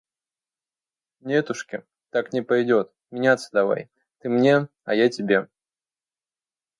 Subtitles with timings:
[1.19, 1.83] Нетушки!
[2.09, 3.91] Так не пойдёт, меняться давай.
[4.19, 5.47] Ты мне, а я— тебе.